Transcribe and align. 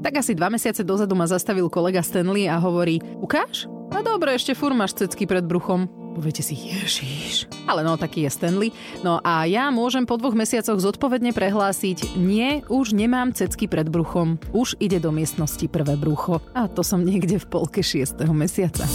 Tak 0.00 0.16
asi 0.16 0.32
dva 0.32 0.48
mesiace 0.48 0.80
dozadu 0.80 1.12
ma 1.12 1.28
zastavil 1.28 1.68
kolega 1.68 2.00
Stanley 2.00 2.48
a 2.48 2.56
hovorí, 2.56 3.04
ukáž? 3.20 3.68
A 3.92 4.00
dobre, 4.00 4.32
ešte 4.32 4.56
fur 4.56 4.72
máš 4.72 4.96
cecky 4.96 5.28
pred 5.28 5.44
bruchom. 5.44 5.92
Poviete 6.16 6.40
si, 6.40 6.56
ježiš. 6.56 7.46
Ale 7.68 7.84
no, 7.84 8.00
taký 8.00 8.24
je 8.24 8.32
Stanley. 8.32 8.70
No 9.04 9.20
a 9.20 9.44
ja 9.44 9.68
môžem 9.68 10.08
po 10.08 10.16
dvoch 10.16 10.32
mesiacoch 10.32 10.80
zodpovedne 10.80 11.36
prehlásiť, 11.36 12.16
nie, 12.16 12.64
už 12.72 12.96
nemám 12.96 13.36
cecky 13.36 13.68
pred 13.68 13.86
bruchom. 13.92 14.40
Už 14.56 14.74
ide 14.80 14.98
do 14.98 15.12
miestnosti 15.12 15.68
prvé 15.68 15.94
brucho. 16.00 16.40
A 16.56 16.66
to 16.66 16.80
som 16.80 17.04
niekde 17.04 17.36
v 17.36 17.46
polke 17.46 17.84
6. 17.84 18.24
mesiaca. 18.32 18.88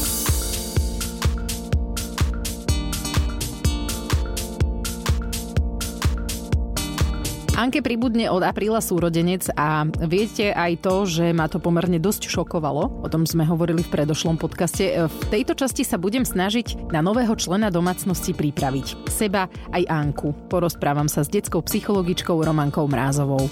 Anke 7.56 7.80
pribudne 7.80 8.28
od 8.28 8.44
apríla 8.44 8.84
súrodenec 8.84 9.48
a 9.56 9.88
viete 10.04 10.52
aj 10.52 10.84
to, 10.84 11.08
že 11.08 11.32
ma 11.32 11.48
to 11.48 11.64
pomerne 11.64 12.04
dosť 12.04 12.28
šokovalo. 12.28 13.00
O 13.00 13.08
tom 13.08 13.24
sme 13.24 13.48
hovorili 13.48 13.80
v 13.80 13.96
predošlom 13.96 14.36
podcaste. 14.36 15.08
V 15.08 15.24
tejto 15.32 15.56
časti 15.56 15.88
sa 15.88 15.96
budem 15.96 16.28
snažiť 16.28 16.92
na 16.92 17.00
nového 17.00 17.32
člena 17.40 17.72
domácnosti 17.72 18.36
pripraviť. 18.36 19.08
Seba 19.08 19.48
aj 19.72 19.88
Anku. 19.88 20.36
Porozprávam 20.52 21.08
sa 21.08 21.24
s 21.24 21.32
detskou 21.32 21.64
psychologičkou 21.64 22.36
Romankou 22.44 22.92
Mrázovou. 22.92 23.48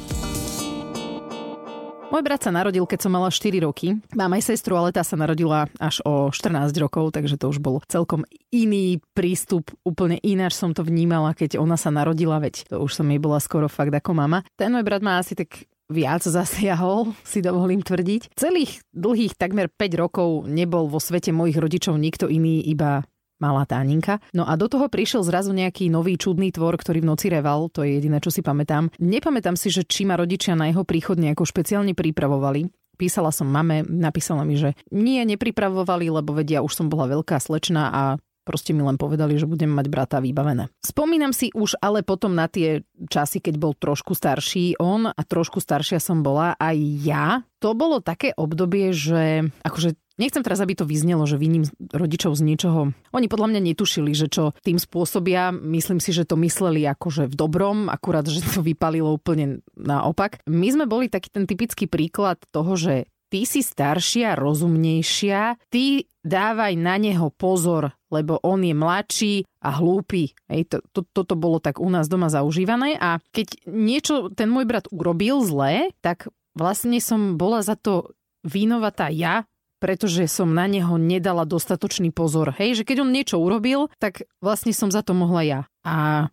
Môj 2.13 2.21
brat 2.21 2.45
sa 2.45 2.53
narodil, 2.53 2.85
keď 2.85 3.09
som 3.09 3.17
mala 3.17 3.33
4 3.33 3.65
roky. 3.65 3.97
Mám 4.13 4.37
aj 4.37 4.53
sestru, 4.53 4.77
ale 4.77 4.93
tá 4.93 5.01
sa 5.01 5.17
narodila 5.17 5.65
až 5.81 5.97
o 6.05 6.29
14 6.29 6.69
rokov, 6.77 7.09
takže 7.09 7.41
to 7.41 7.49
už 7.49 7.57
bol 7.57 7.81
celkom 7.89 8.21
iný 8.53 9.01
prístup. 9.17 9.73
Úplne 9.81 10.21
ináč 10.21 10.53
som 10.53 10.77
to 10.77 10.85
vnímala, 10.85 11.33
keď 11.33 11.57
ona 11.57 11.73
sa 11.73 11.89
narodila, 11.89 12.37
veď 12.37 12.69
to 12.69 12.85
už 12.85 13.01
som 13.01 13.09
jej 13.09 13.17
bola 13.17 13.41
skoro 13.41 13.65
fakt 13.65 13.89
ako 13.89 14.13
mama. 14.13 14.45
Ten 14.53 14.69
môj 14.69 14.85
brat 14.85 15.01
má 15.01 15.17
asi 15.17 15.33
tak 15.33 15.65
viac 15.89 16.21
zasiahol, 16.37 17.17
si 17.25 17.41
dovolím 17.41 17.81
tvrdiť. 17.81 18.37
Celých 18.37 18.85
dlhých 18.93 19.33
takmer 19.33 19.73
5 19.73 19.97
rokov 19.97 20.45
nebol 20.45 20.85
vo 20.85 21.01
svete 21.01 21.33
mojich 21.33 21.57
rodičov 21.57 21.97
nikto 21.97 22.29
iný, 22.29 22.61
iba 22.61 23.09
malá 23.43 23.67
táninka. 23.67 24.23
No 24.31 24.47
a 24.47 24.55
do 24.55 24.71
toho 24.71 24.87
prišiel 24.87 25.27
zrazu 25.27 25.51
nejaký 25.51 25.91
nový 25.91 26.15
čudný 26.15 26.55
tvor, 26.55 26.79
ktorý 26.79 27.03
v 27.03 27.09
noci 27.11 27.27
reval, 27.27 27.67
to 27.67 27.83
je 27.83 27.99
jediné, 27.99 28.23
čo 28.23 28.31
si 28.31 28.39
pamätám. 28.39 28.87
Nepamätám 29.03 29.59
si, 29.59 29.67
že 29.67 29.83
či 29.83 30.07
ma 30.07 30.15
rodičia 30.15 30.55
na 30.55 30.71
jeho 30.71 30.87
príchod 30.87 31.19
nejako 31.19 31.43
špeciálne 31.43 31.91
pripravovali. 31.91 32.71
Písala 32.95 33.35
som 33.35 33.51
mame, 33.51 33.83
napísala 33.83 34.47
mi, 34.47 34.55
že 34.55 34.79
nie, 34.93 35.19
nepripravovali, 35.27 36.07
lebo 36.07 36.31
vedia, 36.31 36.63
už 36.63 36.71
som 36.71 36.87
bola 36.87 37.11
veľká 37.11 37.35
slečna 37.41 37.91
a 37.91 38.03
Proste 38.43 38.75
mi 38.75 38.83
len 38.83 38.99
povedali, 38.99 39.39
že 39.39 39.47
budem 39.47 39.71
mať 39.71 39.87
brata 39.87 40.17
vybavené. 40.19 40.67
Spomínam 40.83 41.31
si 41.31 41.47
už 41.55 41.79
ale 41.79 42.03
potom 42.03 42.35
na 42.35 42.51
tie 42.51 42.83
časy, 43.07 43.39
keď 43.39 43.55
bol 43.55 43.71
trošku 43.71 44.11
starší 44.11 44.75
on 44.83 45.07
a 45.07 45.21
trošku 45.23 45.63
staršia 45.63 46.03
som 46.03 46.19
bola 46.19 46.51
aj 46.59 46.77
ja. 47.07 47.47
To 47.63 47.71
bolo 47.71 48.03
také 48.03 48.35
obdobie, 48.35 48.91
že 48.91 49.47
akože 49.63 49.95
Nechcem 50.21 50.45
teraz, 50.45 50.61
aby 50.61 50.77
to 50.77 50.85
vyznelo, 50.85 51.25
že 51.25 51.41
viním 51.41 51.65
rodičov 51.89 52.37
z 52.37 52.45
niečoho. 52.45 52.93
Oni 53.17 53.25
podľa 53.25 53.49
mňa 53.49 53.61
netušili, 53.73 54.13
že 54.13 54.29
čo 54.29 54.53
tým 54.61 54.77
spôsobia. 54.77 55.49
Myslím 55.49 55.97
si, 55.97 56.13
že 56.13 56.29
to 56.29 56.37
mysleli 56.37 56.85
akože 56.85 57.25
v 57.25 57.33
dobrom, 57.33 57.89
akurát, 57.89 58.29
že 58.29 58.45
to 58.45 58.61
vypalilo 58.61 59.09
úplne 59.09 59.65
naopak. 59.73 60.45
My 60.45 60.69
sme 60.69 60.85
boli 60.85 61.09
taký 61.09 61.33
ten 61.33 61.49
typický 61.49 61.89
príklad 61.89 62.37
toho, 62.53 62.77
že 62.77 63.09
ty 63.33 63.49
si 63.49 63.65
staršia, 63.65 64.37
rozumnejšia, 64.37 65.57
ty 65.73 66.05
dávaj 66.21 66.77
na 66.77 67.01
neho 67.01 67.33
pozor, 67.33 67.97
lebo 68.13 68.37
on 68.45 68.61
je 68.61 68.77
mladší 68.77 69.35
a 69.65 69.73
hlúpy. 69.73 70.37
Hej, 70.45 70.69
to, 70.69 70.77
to, 70.93 71.01
toto 71.09 71.33
bolo 71.33 71.57
tak 71.57 71.81
u 71.81 71.89
nás 71.89 72.05
doma 72.05 72.29
zaužívané 72.29 72.93
a 73.01 73.17
keď 73.33 73.65
niečo 73.65 74.29
ten 74.29 74.53
môj 74.53 74.69
brat 74.69 74.85
urobil 74.93 75.41
zlé, 75.41 75.89
tak 76.05 76.29
vlastne 76.53 77.01
som 77.01 77.33
bola 77.33 77.65
za 77.65 77.73
to 77.73 78.13
vínovatá 78.45 79.09
ja, 79.09 79.49
pretože 79.83 80.31
som 80.31 80.47
na 80.47 80.63
neho 80.63 80.95
nedala 80.95 81.43
dostatočný 81.43 82.15
pozor. 82.15 82.55
Hej, 82.55 82.79
že 82.79 82.87
keď 82.87 83.03
on 83.03 83.11
niečo 83.11 83.35
urobil, 83.35 83.91
tak 83.99 84.23
vlastne 84.39 84.71
som 84.71 84.87
za 84.87 85.03
to 85.03 85.11
mohla 85.11 85.43
ja. 85.43 85.59
A 85.83 86.31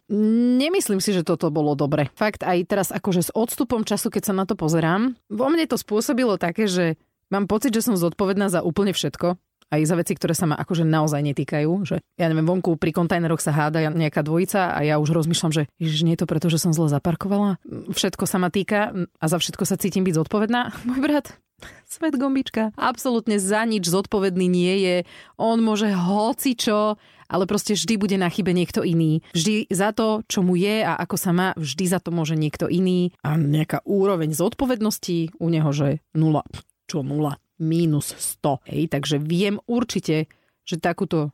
nemyslím 0.62 1.03
si, 1.03 1.11
že 1.11 1.27
toto 1.27 1.50
bolo 1.50 1.75
dobre. 1.75 2.15
Fakt 2.15 2.47
aj 2.47 2.71
teraz 2.71 2.94
akože 2.94 3.27
s 3.27 3.34
odstupom 3.34 3.83
času, 3.83 4.15
keď 4.15 4.31
sa 4.31 4.34
na 4.38 4.47
to 4.47 4.55
pozerám, 4.55 5.19
vo 5.27 5.50
mne 5.50 5.66
to 5.66 5.75
spôsobilo 5.75 6.38
také, 6.38 6.71
že 6.71 6.94
mám 7.34 7.50
pocit, 7.50 7.75
že 7.75 7.83
som 7.83 7.99
zodpovedná 7.99 8.47
za 8.47 8.62
úplne 8.62 8.94
všetko 8.94 9.34
aj 9.71 9.87
za 9.87 9.94
veci, 9.94 10.19
ktoré 10.19 10.34
sa 10.34 10.50
ma 10.50 10.59
akože 10.59 10.82
naozaj 10.82 11.22
netýkajú. 11.22 11.71
Že 11.87 11.97
ja 12.19 12.27
neviem, 12.27 12.47
vonku 12.47 12.75
pri 12.75 12.91
kontajneroch 12.91 13.38
sa 13.38 13.55
háda 13.55 13.87
nejaká 13.94 14.27
dvojica 14.27 14.75
a 14.75 14.82
ja 14.82 14.99
už 14.99 15.15
rozmýšľam, 15.15 15.55
že 15.55 15.62
ježiš, 15.78 16.03
nie 16.03 16.19
je 16.19 16.27
to 16.27 16.31
preto, 16.31 16.50
že 16.50 16.59
som 16.59 16.75
zle 16.75 16.91
zaparkovala. 16.91 17.62
Všetko 17.94 18.27
sa 18.27 18.43
ma 18.43 18.50
týka 18.50 18.91
a 18.99 19.25
za 19.31 19.38
všetko 19.38 19.62
sa 19.62 19.78
cítim 19.78 20.03
byť 20.03 20.15
zodpovedná. 20.19 20.75
Môj 20.91 21.00
brat, 21.00 21.38
Svet 21.93 22.15
gombička. 22.16 22.72
Absolútne 22.76 23.41
za 23.41 23.65
nič 23.66 23.87
zodpovedný 23.88 24.47
nie 24.47 24.75
je. 24.82 24.97
On 25.41 25.59
môže 25.60 25.91
hoci 25.93 26.54
čo, 26.54 27.00
ale 27.31 27.44
proste 27.47 27.78
vždy 27.78 27.94
bude 27.97 28.16
na 28.19 28.26
chybe 28.26 28.50
niekto 28.50 28.82
iný. 28.82 29.22
Vždy 29.32 29.70
za 29.70 29.94
to, 29.94 30.26
čo 30.26 30.43
mu 30.43 30.59
je 30.59 30.82
a 30.82 30.99
ako 30.99 31.16
sa 31.16 31.31
má, 31.31 31.49
vždy 31.54 31.84
za 31.87 32.03
to 32.03 32.10
môže 32.10 32.34
niekto 32.34 32.66
iný. 32.66 33.15
A 33.22 33.38
nejaká 33.38 33.87
úroveň 33.87 34.34
zodpovednosti 34.34 35.38
u 35.38 35.47
neho, 35.49 35.70
že 35.70 36.03
nula. 36.12 36.43
Čo 36.91 37.06
nula? 37.06 37.38
Minus 37.62 38.16
100. 38.43 38.66
Hej, 38.66 38.82
takže 38.91 39.16
viem 39.22 39.62
určite, 39.69 40.26
že 40.66 40.81
takúto 40.81 41.31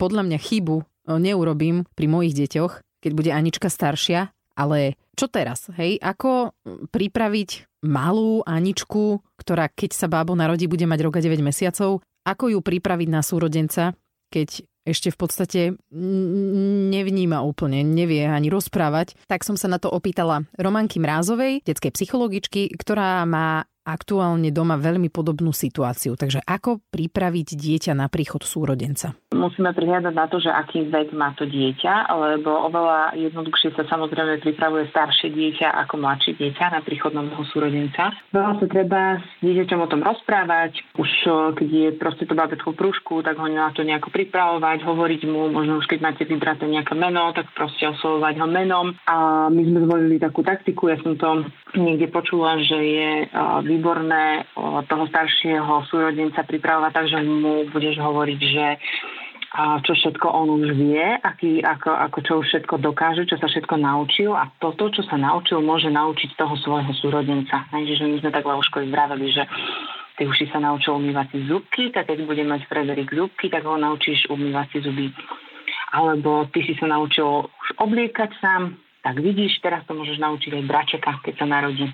podľa 0.00 0.22
mňa 0.24 0.38
chybu 0.38 0.76
neurobím 1.18 1.84
pri 1.92 2.06
mojich 2.08 2.34
deťoch, 2.34 2.72
keď 3.04 3.12
bude 3.12 3.30
Anička 3.34 3.68
staršia, 3.68 4.32
ale 4.54 4.98
čo 5.14 5.30
teraz? 5.30 5.70
Hej, 5.74 5.98
ako 6.02 6.54
pripraviť 6.90 7.82
malú 7.86 8.42
Aničku, 8.46 9.22
ktorá 9.38 9.70
keď 9.70 9.90
sa 9.94 10.06
bábo 10.10 10.34
narodí, 10.34 10.66
bude 10.66 10.88
mať 10.88 11.00
roka 11.04 11.20
9 11.20 11.38
mesiacov, 11.44 12.02
ako 12.24 12.44
ju 12.56 12.58
pripraviť 12.64 13.08
na 13.12 13.20
súrodenca, 13.20 13.92
keď 14.32 14.64
ešte 14.84 15.08
v 15.08 15.16
podstate 15.16 15.60
nevníma 16.92 17.40
úplne, 17.40 17.80
nevie 17.80 18.28
ani 18.28 18.52
rozprávať, 18.52 19.16
tak 19.24 19.40
som 19.40 19.56
sa 19.56 19.64
na 19.64 19.80
to 19.80 19.88
opýtala 19.88 20.44
Romanky 20.60 21.00
Mrázovej, 21.00 21.64
detskej 21.64 21.92
psychologičky, 21.96 22.68
ktorá 22.76 23.24
má 23.24 23.64
aktuálne 23.84 24.48
doma 24.48 24.80
veľmi 24.80 25.12
podobnú 25.12 25.52
situáciu. 25.52 26.16
Takže 26.16 26.40
ako 26.42 26.80
pripraviť 26.88 27.54
dieťa 27.54 27.92
na 27.92 28.08
príchod 28.08 28.40
súrodenca? 28.40 29.12
Musíme 29.30 29.76
prihľadať 29.76 30.14
na 30.16 30.26
to, 30.26 30.40
že 30.40 30.48
aký 30.48 30.88
vek 30.88 31.12
má 31.12 31.36
to 31.36 31.44
dieťa, 31.44 32.08
lebo 32.16 32.48
oveľa 32.64 33.12
jednoduchšie 33.14 33.76
sa 33.76 33.84
samozrejme 33.84 34.40
pripravuje 34.40 34.88
staršie 34.88 35.28
dieťa 35.30 35.68
ako 35.84 36.00
mladšie 36.00 36.32
dieťa 36.40 36.72
na 36.72 36.80
príchod 36.80 37.12
nového 37.12 37.44
súrodenca. 37.52 38.14
Veľa 38.32 38.52
sa 38.58 38.66
treba 38.66 39.20
s 39.20 39.26
dieťaťom 39.44 39.80
o 39.84 39.90
tom 39.90 40.00
rozprávať. 40.00 40.80
Už 40.96 41.10
keď 41.60 41.68
je 41.68 41.88
proste 42.00 42.24
to 42.24 42.32
babetko 42.32 42.72
v 42.72 42.80
prúžku, 42.80 43.20
tak 43.20 43.36
ho 43.36 43.46
na 43.50 43.68
to 43.76 43.84
nejako 43.84 44.08
pripravovať, 44.08 44.80
hovoriť 44.80 45.22
mu, 45.28 45.52
možno 45.52 45.82
už 45.82 45.86
keď 45.92 46.00
máte 46.00 46.24
vybraté 46.24 46.64
nejaké 46.64 46.96
meno, 46.96 47.34
tak 47.36 47.52
proste 47.52 47.84
oslovovať 47.90 48.40
ho 48.40 48.48
menom. 48.48 48.96
A 49.04 49.46
my 49.52 49.62
sme 49.66 49.84
zvolili 49.84 50.16
takú 50.16 50.40
taktiku, 50.40 50.88
ja 50.88 50.96
som 51.04 51.18
to 51.20 51.44
niekde 51.76 52.08
počula, 52.10 52.58
že 52.62 52.78
je 52.78 53.10
výborné 53.66 54.46
toho 54.88 55.04
staršieho 55.10 55.86
súrodenca 55.90 56.46
pripravovať 56.46 56.92
tak, 56.94 57.06
že 57.10 57.18
mu 57.22 57.66
budeš 57.70 57.98
hovoriť, 58.00 58.40
že 58.40 58.66
čo 59.54 59.92
všetko 59.94 60.26
on 60.34 60.50
už 60.58 60.74
vie, 60.74 61.06
aký, 61.22 61.62
ako, 61.62 61.94
ako 61.94 62.18
čo 62.26 62.32
už 62.42 62.46
všetko 62.50 62.74
dokáže, 62.82 63.22
čo 63.30 63.38
sa 63.38 63.46
všetko 63.46 63.78
naučil 63.78 64.34
a 64.34 64.50
toto, 64.58 64.90
čo 64.90 65.06
sa 65.06 65.14
naučil, 65.14 65.62
môže 65.62 65.94
naučiť 65.94 66.34
toho 66.34 66.58
svojho 66.58 66.90
súrodenca. 66.98 67.62
Takže 67.70 68.02
my 68.02 68.18
sme 68.18 68.34
tak 68.34 68.42
Leoškovi 68.42 68.90
vraveli, 68.90 69.30
že 69.30 69.46
ty 70.18 70.26
už 70.26 70.34
si 70.42 70.50
sa 70.50 70.58
naučil 70.58 70.98
umývať 70.98 71.38
si 71.38 71.38
zubky, 71.46 71.94
tak 71.94 72.10
keď 72.10 72.26
bude 72.26 72.42
mať 72.42 72.66
Frederik 72.66 73.14
zubky, 73.14 73.46
tak 73.46 73.62
ho 73.62 73.78
naučíš 73.78 74.26
umývať 74.26 74.66
si 74.74 74.78
zuby. 74.82 75.06
Alebo 75.94 76.50
ty 76.50 76.66
si 76.66 76.74
sa 76.74 76.90
naučil 76.90 77.46
už 77.46 77.68
obliekať 77.78 78.34
sám, 78.42 78.74
tak 79.04 79.20
vidíš, 79.20 79.60
teraz 79.60 79.84
to 79.84 79.92
môžeš 79.92 80.16
naučiť 80.16 80.56
aj 80.56 80.64
bračeka, 80.64 81.10
keď 81.20 81.34
sa 81.36 81.46
narodí. 81.46 81.84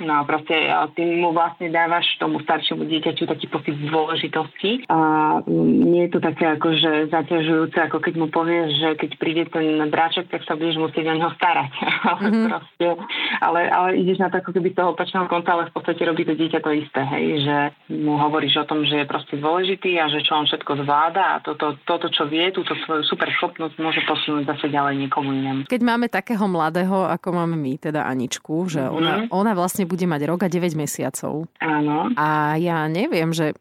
No 0.00 0.24
proste 0.24 0.56
ty 0.96 1.02
mu 1.04 1.36
vlastne 1.36 1.68
dávaš 1.68 2.08
tomu 2.16 2.40
staršiemu 2.40 2.88
dieťaťu 2.88 3.28
taký 3.28 3.46
pocit 3.52 3.76
dôležitosti. 3.76 4.88
A 4.88 4.98
nie 5.46 6.08
je 6.08 6.12
to 6.16 6.20
také 6.24 6.56
akože 6.56 7.12
zaťažujúce, 7.12 7.76
ako 7.76 8.00
keď 8.00 8.14
mu 8.16 8.26
povieš, 8.32 8.68
že 8.80 8.88
keď 8.96 9.10
príde 9.20 9.44
ten 9.52 9.84
bráček, 9.92 10.32
tak 10.32 10.42
sa 10.48 10.56
budeš 10.56 10.80
musieť 10.80 11.04
o 11.12 11.14
neho 11.16 11.32
starať. 11.36 11.72
Mm-hmm. 12.20 12.52
proste, 12.52 12.88
ale, 13.40 13.70
ale 13.70 13.88
ideš 13.96 14.20
na 14.20 14.28
to 14.28 14.42
ako 14.42 14.52
keby 14.52 14.74
z 14.74 14.76
toho 14.76 14.92
opačného 14.92 15.26
konta, 15.30 15.56
ale 15.56 15.70
v 15.70 15.74
podstate 15.74 16.02
robí 16.04 16.26
to 16.26 16.36
dieťa 16.36 16.60
to 16.60 16.70
isté, 16.74 17.00
hej, 17.00 17.44
že 17.44 17.56
mu 17.96 18.20
hovoríš 18.20 18.60
o 18.60 18.68
tom, 18.68 18.84
že 18.84 19.02
je 19.02 19.06
proste 19.08 19.40
dôležitý 19.40 19.96
a 19.96 20.10
že 20.12 20.20
čo 20.20 20.36
on 20.36 20.44
všetko 20.44 20.84
zvláda 20.84 21.38
a 21.38 21.40
toto, 21.40 21.80
toto 21.88 22.12
čo 22.12 22.28
vie, 22.28 22.52
túto 22.52 22.76
svoju 22.84 23.06
super 23.08 23.30
schopnosť 23.40 23.76
môže 23.80 24.02
posunúť 24.04 24.52
zase 24.52 24.68
ďalej 24.68 25.06
niekomu 25.06 25.30
inému. 25.32 25.60
Keď 25.70 25.80
máme 25.80 26.12
takého 26.12 26.44
mladého, 26.44 27.08
ako 27.08 27.28
máme 27.32 27.56
my, 27.56 27.72
teda 27.80 28.04
Aničku, 28.04 28.68
že 28.68 28.84
mm-hmm. 28.84 28.98
ona, 29.00 29.12
ona 29.32 29.52
vlastne 29.56 29.88
bude 29.90 30.06
mať 30.06 30.22
rok 30.30 30.46
a 30.46 30.48
9 30.48 30.78
mesiacov. 30.78 31.50
Áno. 31.58 32.14
A 32.14 32.54
ja 32.62 32.86
neviem, 32.86 33.34
že 33.34 33.58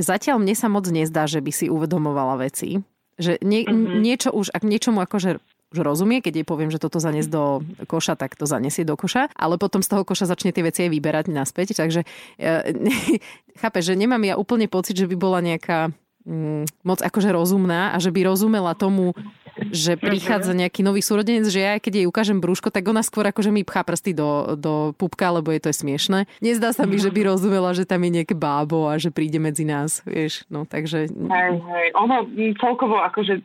zatiaľ 0.00 0.40
mne 0.40 0.54
sa 0.56 0.72
moc 0.72 0.88
nezdá, 0.88 1.28
že 1.28 1.44
by 1.44 1.52
si 1.52 1.68
uvedomovala 1.68 2.40
veci. 2.40 2.80
Že 3.20 3.42
nie, 3.44 3.66
mm-hmm. 3.68 4.00
niečo 4.00 4.30
už, 4.32 4.54
ak 4.54 4.62
niečomu 4.64 5.04
akože 5.04 5.42
už 5.68 5.78
rozumie, 5.84 6.24
keď 6.24 6.40
jej 6.40 6.46
poviem, 6.48 6.72
že 6.72 6.80
toto 6.80 6.96
zanes 6.96 7.28
do 7.28 7.60
koša, 7.84 8.16
tak 8.16 8.40
to 8.40 8.48
zanesie 8.48 8.88
do 8.88 8.96
koša, 8.96 9.28
ale 9.36 9.60
potom 9.60 9.84
z 9.84 9.92
toho 9.92 10.00
koša 10.00 10.24
začne 10.24 10.48
tie 10.48 10.64
veci 10.64 10.88
aj 10.88 10.90
vyberať 10.96 11.26
naspäť, 11.28 11.76
takže 11.76 12.08
e, 12.40 12.48
chápe, 13.60 13.84
že 13.84 13.92
nemám 13.92 14.24
ja 14.24 14.40
úplne 14.40 14.64
pocit, 14.64 14.96
že 14.96 15.04
by 15.04 15.16
bola 15.20 15.44
nejaká 15.44 15.92
mm, 16.24 16.88
moc 16.88 17.04
akože 17.04 17.28
rozumná 17.28 17.92
a 17.92 18.00
že 18.00 18.08
by 18.08 18.24
rozumela 18.24 18.72
tomu, 18.72 19.12
že 19.70 19.98
prichádza 19.98 20.54
nejaký 20.54 20.86
nový 20.86 21.02
súrodenec, 21.02 21.46
že 21.50 21.60
ja 21.60 21.74
keď 21.78 22.04
jej 22.04 22.06
ukážem 22.08 22.38
brúško, 22.38 22.70
tak 22.70 22.86
ona 22.86 23.02
skôr 23.02 23.26
akože 23.28 23.50
mi 23.50 23.66
pchá 23.66 23.82
prsty 23.82 24.14
do, 24.14 24.54
do 24.54 24.94
pupka, 24.94 25.28
lebo 25.34 25.50
je 25.50 25.60
to 25.60 25.68
je 25.70 25.80
smiešne. 25.82 26.30
Nezdá 26.38 26.70
sa 26.72 26.86
mi, 26.86 26.96
že 26.98 27.10
by 27.10 27.34
rozumela, 27.34 27.74
že 27.74 27.88
tam 27.88 28.02
je 28.06 28.22
nejaké 28.22 28.34
bábo 28.34 28.86
a 28.88 28.96
že 28.96 29.10
príde 29.10 29.42
medzi 29.42 29.66
nás, 29.66 30.00
vieš, 30.06 30.46
no 30.48 30.64
takže... 30.64 31.10
Hej, 31.10 31.52
hej, 31.58 31.86
ono 31.98 32.24
celkovo 32.58 33.02
akože, 33.02 33.42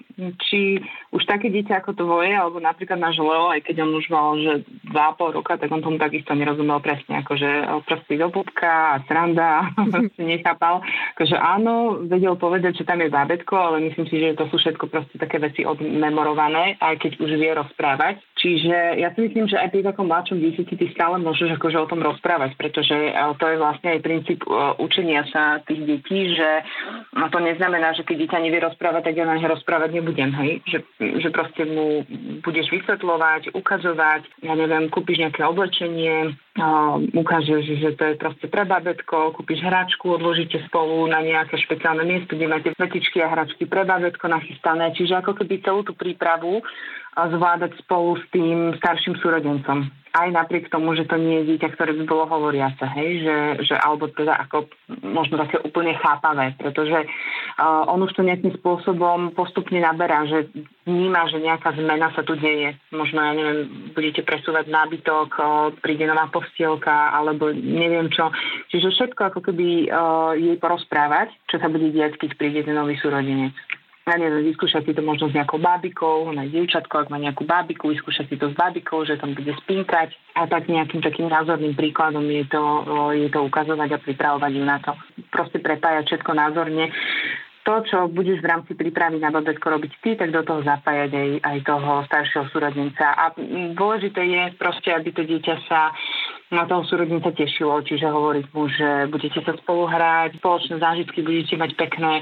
či 0.49 0.81
už 1.13 1.23
také 1.29 1.53
dieťa 1.53 1.81
ako 1.81 1.91
to 1.93 2.03
voje, 2.09 2.33
alebo 2.33 2.57
napríklad 2.57 2.97
náš 2.97 3.21
Leo, 3.21 3.53
aj 3.53 3.61
keď 3.65 3.85
on 3.85 3.91
už 3.97 4.05
mal, 4.09 4.33
že 4.41 4.53
dva 4.89 5.13
pol 5.13 5.33
roka, 5.33 5.57
tak 5.57 5.69
on 5.69 5.85
tomu 5.85 6.01
takisto 6.01 6.33
nerozumel 6.33 6.81
presne, 6.81 7.21
akože 7.21 7.83
prsty 7.85 8.17
do 8.17 8.33
pupka 8.33 8.97
a 8.97 9.01
sranda, 9.05 9.69
si 10.17 10.23
nechápal. 10.25 10.81
Akože 11.13 11.37
áno, 11.37 12.01
vedel 12.05 12.33
povedať, 12.35 12.81
že 12.81 12.87
tam 12.89 13.01
je 13.01 13.13
bábetko, 13.13 13.53
ale 13.53 13.85
myslím 13.89 14.05
si, 14.09 14.15
že 14.17 14.37
to 14.37 14.49
sú 14.49 14.57
všetko 14.57 14.89
proste 14.89 15.15
také 15.21 15.37
veci 15.37 15.61
od 15.63 15.77
memorované, 16.03 16.75
aj 16.83 16.99
keď 16.99 17.11
už 17.23 17.31
vie 17.39 17.51
rozprávať. 17.55 18.19
Čiže 18.43 18.99
ja 18.99 19.07
si 19.15 19.23
myslím, 19.23 19.47
že 19.47 19.55
aj 19.55 19.71
pri 19.71 19.87
takom 19.87 20.11
mladšom 20.11 20.43
dieťati 20.43 20.75
ty 20.75 20.85
stále 20.91 21.15
môžeš 21.23 21.55
akože 21.55 21.79
o 21.79 21.87
tom 21.87 22.03
rozprávať, 22.03 22.59
pretože 22.59 22.91
e, 22.91 23.15
to 23.39 23.45
je 23.47 23.55
vlastne 23.55 23.87
aj 23.95 24.03
princíp 24.03 24.43
e, 24.43 24.51
učenia 24.83 25.23
sa 25.31 25.63
tých 25.63 25.79
detí, 25.87 26.35
že 26.35 26.49
to 27.31 27.39
neznamená, 27.39 27.95
že 27.95 28.03
keď 28.03 28.27
dieťa 28.27 28.43
nevie 28.43 28.59
rozprávať, 28.59 29.07
tak 29.07 29.15
ja 29.15 29.23
na 29.23 29.39
neho 29.39 29.47
rozprávať 29.47 29.95
nebudem, 29.95 30.35
hej? 30.43 30.59
Že, 30.67 30.77
že 31.23 31.29
proste 31.31 31.63
mu 31.63 32.03
budeš 32.43 32.67
vysvetľovať, 32.67 33.55
ukazovať, 33.55 34.43
ja 34.43 34.53
neviem, 34.59 34.91
kúpiš 34.91 35.23
nejaké 35.23 35.47
oblečenie, 35.47 36.35
ukážeš, 37.15 37.63
že 37.81 37.89
to 37.97 38.03
je 38.13 38.15
proste 38.19 38.45
pre 38.51 38.67
babetko, 38.67 39.33
kúpiš 39.33 39.65
hračku, 39.65 40.19
odložíte 40.19 40.61
spolu 40.69 41.09
na 41.09 41.23
nejaké 41.23 41.57
špeciálne 41.57 42.05
miesto, 42.05 42.37
kde 42.37 42.51
máte 42.51 42.69
vetičky 42.77 43.23
a 43.25 43.31
hračky 43.31 43.65
pre 43.65 43.87
babetko 43.87 44.29
nachystané. 44.29 44.93
Čiže 44.93 45.23
ako 45.23 45.41
keby 45.41 45.65
celú 45.65 45.81
tú 45.81 45.97
prípravu 45.97 46.61
zvládať 47.13 47.77
spolu 47.85 48.17
s 48.17 48.25
tým 48.33 48.73
starším 48.81 49.15
súrodencom. 49.21 49.85
Aj 50.13 50.29
napriek 50.29 50.69
tomu, 50.69 50.93
že 50.93 51.09
to 51.09 51.17
nie 51.17 51.41
je 51.41 51.57
dieťa, 51.57 51.73
ktoré 51.73 51.97
by 51.97 52.03
bolo 52.05 52.29
hovoriace, 52.29 52.85
hej, 52.85 53.25
že, 53.25 53.37
že 53.65 53.75
alebo 53.81 54.05
teda 54.13 54.45
ako 54.45 54.69
možno 55.01 55.41
také 55.41 55.57
úplne 55.65 55.97
chápavé, 55.97 56.53
pretože 56.61 56.93
uh, 57.01 57.89
on 57.89 57.97
už 58.05 58.13
to 58.13 58.21
nejakým 58.21 58.53
spôsobom 58.61 59.33
postupne 59.33 59.81
naberá, 59.81 60.21
že 60.29 60.53
vníma, 60.85 61.33
že 61.33 61.41
nejaká 61.41 61.73
zmena 61.73 62.13
sa 62.13 62.21
tu 62.21 62.37
deje. 62.37 62.77
Možno, 62.93 63.25
ja 63.25 63.33
neviem, 63.33 63.89
budete 63.97 64.21
presúvať 64.21 64.69
nábytok, 64.69 65.29
uh, 65.33 65.73
príde 65.81 66.05
nová 66.05 66.29
postielka, 66.29 67.09
alebo 67.09 67.49
neviem 67.49 68.13
čo. 68.13 68.29
Čiže 68.69 68.93
všetko 68.93 69.33
ako 69.33 69.39
keby 69.49 69.89
uh, 69.89 70.37
jej 70.37 70.61
porozprávať, 70.61 71.33
čo 71.49 71.57
sa 71.57 71.73
bude 71.73 71.89
diať, 71.89 72.21
keď 72.21 72.37
príde 72.37 72.61
ten 72.61 72.77
nový 72.77 73.01
súrodenec 73.01 73.57
ja 74.03 74.19
neviem, 74.19 74.51
vyskúšať 74.51 74.83
si 74.83 74.91
to 74.91 74.99
možno 74.99 75.31
s 75.31 75.35
nejakou 75.35 75.63
bábikou, 75.63 76.27
je 76.35 76.51
dievčatko, 76.51 77.07
ak 77.07 77.11
má 77.11 77.15
nejakú 77.15 77.47
bábiku, 77.47 77.87
vyskúšať 77.87 78.27
si 78.27 78.35
to 78.35 78.51
s 78.51 78.55
bábikou, 78.59 79.07
že 79.07 79.15
tam 79.15 79.31
bude 79.31 79.55
spinkať 79.63 80.11
a 80.35 80.43
tak 80.43 80.67
nejakým 80.67 80.99
takým 80.99 81.31
názorným 81.31 81.71
príkladom 81.71 82.27
je 82.27 82.43
to, 82.51 82.63
je 83.15 83.27
to 83.31 83.39
ukazovať 83.47 83.89
a 83.95 84.03
pripravovať 84.03 84.51
ju 84.51 84.63
na 84.67 84.77
to. 84.83 84.91
Proste 85.31 85.63
prepájať 85.63 86.03
všetko 86.03 86.31
názorne 86.35 86.91
to, 87.63 87.79
čo 87.87 88.11
budeš 88.11 88.43
v 88.43 88.49
rámci 88.51 88.71
prípravy 88.75 89.23
na 89.23 89.31
babetko 89.31 89.79
robiť 89.79 89.91
ty, 90.03 90.19
tak 90.19 90.35
do 90.35 90.43
toho 90.43 90.67
zapájať 90.67 91.11
aj, 91.15 91.29
aj 91.47 91.57
toho 91.63 91.91
staršieho 92.11 92.45
súrodenca. 92.51 93.07
A 93.15 93.31
dôležité 93.71 94.19
je 94.19 94.41
proste, 94.59 94.91
aby 94.91 95.15
to 95.15 95.23
dieťa 95.23 95.55
sa 95.71 95.95
na 96.53 96.69
toho 96.69 96.85
súrodnica 96.85 97.33
tešilo, 97.33 97.81
čiže 97.81 98.05
hovoriť 98.05 98.45
mu, 98.53 98.69
že 98.69 99.09
budete 99.09 99.41
sa 99.41 99.57
spolu 99.57 99.89
hrať, 99.89 100.37
spoločné 100.37 100.77
zážitky 100.77 101.25
budete 101.25 101.57
mať 101.57 101.71
pekné, 101.73 102.21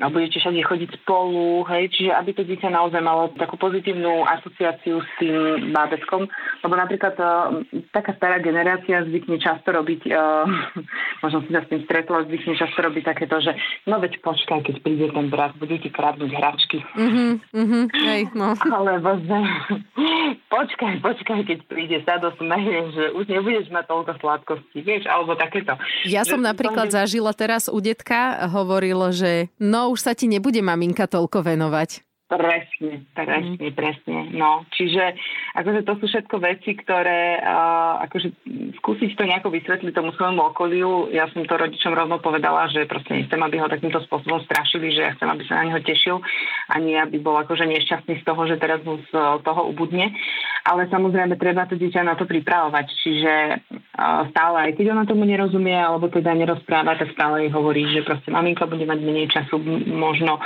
a 0.00 0.08
budete 0.08 0.40
všade 0.40 0.60
chodiť 0.64 0.90
spolu, 1.04 1.64
hej, 1.68 1.92
čiže 1.92 2.12
aby 2.16 2.30
to 2.32 2.42
dieťa 2.44 2.72
naozaj 2.72 3.00
malo 3.00 3.32
takú 3.36 3.60
pozitívnu 3.60 4.24
asociáciu 4.28 5.00
s 5.00 5.10
tým 5.20 5.72
bábetkom, 5.72 6.28
lebo 6.64 6.74
napríklad 6.76 7.14
uh, 7.20 7.60
taká 7.92 8.16
stará 8.16 8.40
generácia 8.40 9.04
zvykne 9.04 9.40
často 9.40 9.72
robiť, 9.72 10.08
uh, 10.12 10.44
možno 11.24 11.44
si 11.44 11.52
sa 11.52 11.64
s 11.64 11.70
tým 11.72 11.84
stretla, 11.84 12.28
zvykne 12.28 12.56
často 12.56 12.78
robiť 12.80 13.02
takéto, 13.08 13.40
že 13.40 13.52
no 13.88 14.00
veď 14.00 14.20
počkaj, 14.20 14.60
keď 14.68 14.76
príde 14.84 15.06
ten 15.12 15.26
brat, 15.32 15.56
budete 15.56 15.88
kradnúť 15.92 16.32
hračky. 16.32 16.78
Mm-hmm, 16.96 17.30
mm-hmm, 17.56 17.84
hej, 18.04 18.22
no. 18.36 18.56
Alebo 18.76 19.16
že 19.24 19.38
počkaj, 20.48 20.94
počkaj, 21.04 21.40
keď 21.44 21.58
príde 21.68 21.98
sa 22.04 22.18
do 22.18 22.32
že 22.90 23.04
už 23.14 23.24
nebudeš 23.28 23.69
na 23.70 23.86
toľko 23.86 24.18
sladkosti, 24.18 24.78
vieš, 24.82 25.06
alebo 25.06 25.38
takéto. 25.38 25.78
Ja 26.04 26.26
som 26.26 26.42
napríklad 26.42 26.90
že... 26.90 27.00
zažila 27.00 27.32
teraz 27.32 27.70
u 27.70 27.78
detka, 27.78 28.50
hovoril, 28.50 29.14
že 29.14 29.48
no 29.62 29.88
už 29.94 30.02
sa 30.04 30.12
ti 30.12 30.26
nebude 30.26 30.60
maminka 30.60 31.06
toľko 31.06 31.46
venovať. 31.46 32.09
Presne, 32.30 33.02
presne, 33.10 33.58
mm. 33.58 33.74
presne. 33.74 34.30
No, 34.38 34.62
čiže 34.70 35.18
akože 35.58 35.82
to 35.82 35.98
sú 35.98 36.04
všetko 36.06 36.36
veci, 36.38 36.78
ktoré 36.78 37.42
uh, 37.42 38.06
akože 38.06 38.30
skúsiť 38.78 39.18
to 39.18 39.26
nejako 39.26 39.50
vysvetliť 39.50 39.90
tomu 39.90 40.14
svojmu 40.14 40.38
okoliu. 40.54 41.10
Ja 41.10 41.26
som 41.34 41.42
to 41.42 41.58
rodičom 41.58 41.90
rovno 41.90 42.22
povedala, 42.22 42.70
že 42.70 42.86
proste 42.86 43.18
nechcem, 43.18 43.34
aby 43.34 43.58
ho 43.58 43.66
takýmto 43.66 43.98
spôsobom 44.06 44.46
strašili, 44.46 44.94
že 44.94 45.10
ja 45.10 45.14
chcem, 45.18 45.26
aby 45.26 45.42
sa 45.42 45.58
na 45.58 45.74
neho 45.74 45.82
tešil 45.82 46.22
a 46.70 46.74
nie, 46.78 46.94
aby 46.94 47.18
bol 47.18 47.34
akože 47.34 47.66
nešťastný 47.66 48.22
z 48.22 48.26
toho, 48.26 48.46
že 48.46 48.62
teraz 48.62 48.78
mu 48.86 49.02
z 49.02 49.12
toho 49.42 49.66
ubudne. 49.66 50.14
Ale 50.70 50.86
samozrejme 50.86 51.34
treba 51.34 51.66
to 51.66 51.74
dieťa 51.74 52.06
na 52.06 52.14
to 52.14 52.30
pripravovať. 52.30 52.86
Čiže 52.94 53.34
uh, 53.58 54.30
stále, 54.30 54.70
aj 54.70 54.78
keď 54.78 54.94
ona 54.94 55.02
tomu 55.02 55.26
nerozumie 55.26 55.74
alebo 55.74 56.06
teda 56.06 56.30
nerozpráva, 56.38 56.94
tak 56.94 57.10
stále 57.10 57.42
jej 57.42 57.50
hovorí, 57.50 57.90
že 57.90 58.06
proste 58.06 58.30
maminka 58.30 58.70
bude 58.70 58.86
mať 58.86 58.98
menej 59.02 59.26
času, 59.34 59.58
možno 59.90 60.38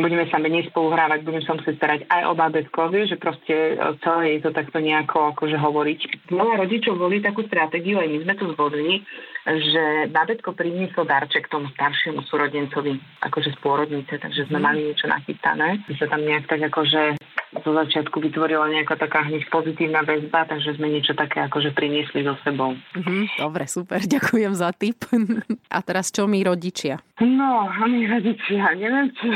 budeme 0.00 0.24
sa 0.32 0.40
menej 0.40 0.72
spolu 0.72 0.96
hrávať 0.96 1.25
budem 1.26 1.42
sa 1.42 1.58
musieť 1.58 1.74
starať 1.82 2.00
aj 2.06 2.22
o 2.30 2.32
bábetkovi, 2.38 3.10
že 3.10 3.18
proste 3.18 3.74
e, 3.74 3.98
celé 4.06 4.38
je 4.38 4.46
to 4.46 4.54
takto 4.54 4.78
nejako 4.78 5.34
akože 5.34 5.58
hovoriť. 5.58 6.30
Veľa 6.30 6.54
rodičov 6.62 6.94
volí 6.94 7.18
takú 7.18 7.42
stratégiu, 7.44 7.98
aj 7.98 8.06
my 8.06 8.18
sme 8.22 8.34
tu 8.38 8.44
zvolili, 8.54 9.02
že 9.46 10.10
bábetko 10.14 10.54
prinieslo 10.54 11.02
darček 11.02 11.50
tomu 11.50 11.66
staršiemu 11.74 12.22
súrodencovi, 12.30 12.98
akože 13.26 13.54
z 13.54 13.58
pôrodnice, 13.58 14.14
takže 14.22 14.46
sme 14.46 14.58
mm. 14.58 14.64
mali 14.64 14.78
niečo 14.86 15.06
nachystané. 15.10 15.82
My 15.86 15.94
sa 15.98 16.06
tam 16.06 16.22
nejak 16.22 16.46
tak 16.46 16.62
akože 16.62 17.18
zo 17.62 17.72
začiatku 17.72 18.18
vytvorila 18.20 18.68
nejaká 18.68 18.96
taká 18.96 19.24
hneď 19.24 19.48
pozitívna 19.48 20.02
väzba, 20.02 20.48
takže 20.48 20.76
sme 20.76 20.92
niečo 20.92 21.16
také 21.16 21.44
akože 21.46 21.72
priniesli 21.72 22.24
so 22.26 22.34
sebou. 22.42 22.74
Mm-hmm, 22.96 23.40
dobre, 23.40 23.64
super, 23.68 24.00
ďakujem 24.16 24.52
za 24.56 24.72
tip. 24.76 25.04
A 25.76 25.78
teraz 25.84 26.10
čo 26.12 26.28
my 26.28 26.40
rodičia? 26.44 27.00
No, 27.20 27.68
my 27.70 28.00
rodičia, 28.08 28.76
neviem, 28.76 29.08
či... 29.16 29.26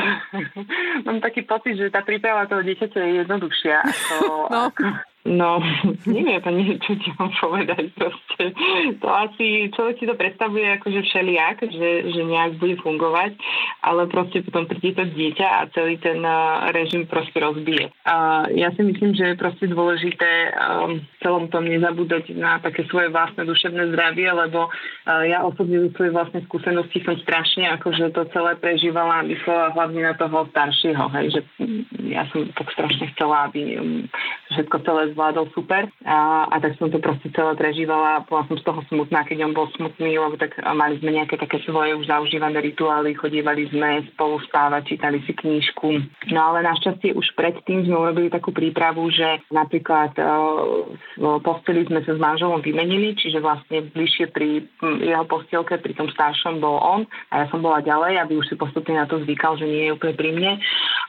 Mám 1.06 1.24
taký 1.24 1.44
pocit, 1.48 1.80
že 1.80 1.92
tá 1.92 2.04
príprava 2.04 2.44
toho 2.48 2.60
dieťaťa 2.60 3.00
je 3.00 3.12
jednoduchšia 3.24 3.76
ako, 3.84 4.16
no. 4.52 4.60
ako, 4.68 4.84
No, 5.28 5.60
neviem 6.08 6.40
nie, 6.56 6.80
čo 6.80 6.96
ti 6.96 7.12
mám 7.20 7.28
povedať. 7.36 7.92
Proste. 7.92 8.56
To 9.04 9.08
asi 9.12 9.68
človek 9.76 10.00
si 10.00 10.08
to 10.08 10.16
predstavuje 10.16 10.64
ako 10.64 10.86
že 10.96 11.02
všelijak, 11.12 11.56
že, 11.68 11.90
že 12.08 12.22
nejak 12.24 12.56
bude 12.56 12.80
fungovať, 12.80 13.36
ale 13.84 14.08
proste 14.08 14.40
potom 14.40 14.64
príde 14.64 14.96
to 14.96 15.04
dieťa 15.04 15.48
a 15.48 15.68
celý 15.76 16.00
ten 16.00 16.24
režim 16.72 17.04
proste 17.04 17.36
rozbije. 17.36 17.92
A 18.08 18.48
ja 18.48 18.72
si 18.72 18.80
myslím, 18.80 19.12
že 19.12 19.36
je 19.36 19.42
proste 19.42 19.68
dôležité 19.68 20.56
um, 20.56 21.04
v 21.04 21.16
celom 21.20 21.52
tom 21.52 21.68
nezabúdať 21.68 22.32
na 22.40 22.56
také 22.64 22.88
svoje 22.88 23.12
vlastné 23.12 23.44
duševné 23.44 23.92
zdravie, 23.92 24.24
lebo 24.24 24.72
uh, 24.72 25.24
ja 25.28 25.44
osobne 25.44 25.84
zo 25.84 25.90
svojej 26.00 26.16
vlastnej 26.16 26.42
skúsenosti 26.48 27.04
som 27.04 27.20
strašne 27.20 27.68
akože 27.76 28.16
to 28.16 28.24
celé 28.32 28.56
prežívala 28.56 29.20
a 29.20 29.28
myslela 29.28 29.76
hlavne 29.76 30.00
na 30.00 30.14
toho 30.16 30.48
staršieho, 30.48 31.04
hej, 31.20 31.26
že 31.36 31.40
ja 32.08 32.24
som 32.32 32.48
tak 32.56 32.72
strašne 32.72 33.04
chcela, 33.12 33.52
aby 33.52 33.76
um, 33.76 34.08
všetko 34.56 34.76
celé 34.82 35.09
zvládol 35.12 35.50
super 35.52 35.86
a, 36.06 36.48
a 36.48 36.56
tak 36.62 36.76
som 36.78 36.88
to 36.88 36.98
proste 37.02 37.28
celé 37.34 37.52
prežívala. 37.56 38.24
Bola 38.26 38.46
som 38.46 38.56
z 38.56 38.64
toho 38.64 38.80
smutná, 38.88 39.26
keď 39.26 39.50
on 39.50 39.54
bol 39.56 39.68
smutný, 39.74 40.16
lebo 40.16 40.36
tak 40.38 40.56
mali 40.74 40.98
sme 41.02 41.16
nejaké 41.16 41.36
také 41.36 41.60
svoje 41.66 41.94
už 41.96 42.06
zaužívané 42.06 42.58
rituály, 42.60 43.18
chodívali 43.18 43.68
sme 43.70 44.06
spolu 44.14 44.40
spávať, 44.46 44.94
čítali 44.94 45.18
si 45.26 45.32
knížku. 45.34 46.00
No 46.32 46.40
ale 46.52 46.66
našťastie 46.66 47.14
už 47.14 47.26
predtým 47.34 47.86
sme 47.86 47.96
urobili 47.96 48.28
takú 48.30 48.54
prípravu, 48.54 49.10
že 49.10 49.42
napríklad 49.50 50.14
v 50.16 51.24
posteli 51.42 51.84
sme 51.86 52.04
sa 52.06 52.14
s 52.16 52.20
manželom 52.20 52.62
vymenili, 52.62 53.16
čiže 53.16 53.42
vlastne 53.42 53.86
bližšie 53.90 54.30
pri 54.30 54.64
jeho 55.02 55.24
postielke, 55.26 55.80
pri 55.80 55.94
tom 55.96 56.08
staršom 56.12 56.62
bol 56.62 56.78
on 56.80 57.02
a 57.32 57.44
ja 57.44 57.46
som 57.48 57.64
bola 57.64 57.82
ďalej, 57.82 58.20
aby 58.22 58.32
už 58.38 58.48
si 58.52 58.54
postupne 58.56 58.96
na 58.96 59.08
to 59.08 59.20
zvykal, 59.24 59.56
že 59.56 59.66
nie 59.66 59.88
je 59.88 59.94
úplne 59.96 60.14
pri 60.14 60.30
mne. 60.36 60.52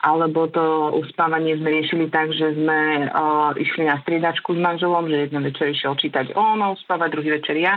Alebo 0.02 0.50
to 0.50 0.98
uspávanie 0.98 1.54
sme 1.62 1.78
riešili 1.78 2.10
tak, 2.10 2.34
že 2.34 2.58
sme 2.58 3.12
uh, 3.12 3.54
išli 3.54 3.86
na 3.92 4.00
striedačku 4.08 4.56
s 4.56 4.60
manželom, 4.64 5.12
že 5.12 5.28
jeden 5.28 5.44
večer 5.44 5.68
išiel 5.76 6.00
čítať 6.00 6.32
on 6.40 6.64
a 6.64 6.72
uspávať, 6.72 7.12
druhý 7.12 7.36
večer 7.36 7.60
ja. 7.60 7.76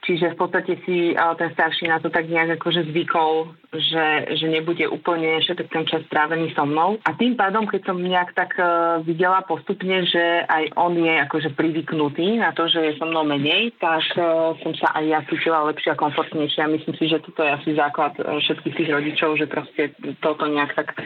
Čiže 0.00 0.32
v 0.32 0.36
podstate 0.40 0.72
si 0.88 1.12
ten 1.12 1.50
starší 1.52 1.84
na 1.92 2.00
to 2.00 2.08
tak 2.08 2.24
nejak 2.24 2.56
akože 2.56 2.88
zvykol, 2.88 3.52
že, 3.68 4.32
že 4.32 4.46
nebude 4.48 4.88
úplne 4.88 5.44
všetok 5.44 5.68
ten 5.68 5.84
čas 5.84 6.00
strávený 6.08 6.56
so 6.56 6.64
mnou. 6.64 6.96
A 7.04 7.12
tým 7.20 7.36
pádom, 7.36 7.68
keď 7.68 7.84
som 7.84 8.00
nejak 8.00 8.32
tak 8.32 8.56
e, 8.56 8.64
videla 9.04 9.44
postupne, 9.44 10.02
že 10.08 10.48
aj 10.48 10.72
on 10.80 10.96
je 10.96 11.14
akože 11.28 11.52
privyknutý 11.52 12.40
na 12.40 12.50
to, 12.56 12.64
že 12.66 12.80
je 12.80 12.92
so 12.96 13.06
mnou 13.06 13.28
menej, 13.28 13.76
tak 13.76 14.02
e, 14.16 14.24
som 14.64 14.72
sa 14.80 14.88
aj 14.96 15.04
ja 15.04 15.20
cítila 15.28 15.68
lepšie 15.68 15.92
a 15.92 16.00
komfortnejšie. 16.00 16.60
A 16.64 16.72
myslím 16.72 16.94
si, 16.96 17.04
že 17.04 17.20
toto 17.20 17.44
je 17.44 17.54
asi 17.54 17.70
základ 17.76 18.16
e, 18.16 18.40
všetkých 18.40 18.76
tých 18.80 18.90
rodičov, 18.90 19.36
že 19.36 19.46
proste 19.52 19.94
toto 20.24 20.48
nejak 20.48 20.74
tak 20.80 20.96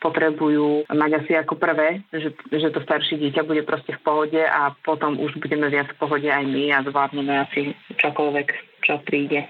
potrebujú 0.00 0.88
mať 0.88 1.10
asi 1.22 1.32
ako 1.36 1.60
prvé, 1.60 2.00
že, 2.10 2.32
že 2.48 2.72
to 2.72 2.80
staršie 2.80 3.20
dieťa 3.20 3.44
bude 3.44 3.62
proste 3.68 3.92
v 3.94 4.02
pohode 4.02 4.40
a 4.40 4.72
potom 4.80 5.20
už 5.20 5.36
budeme 5.38 5.68
viac 5.68 5.92
v 5.92 6.00
pohode 6.00 6.24
aj 6.24 6.44
my 6.48 6.72
a 6.72 6.80
zvládneme 6.80 7.34
asi 7.44 7.76
čokoľvek, 8.00 8.48
čo 8.80 8.96
príde. 9.04 9.44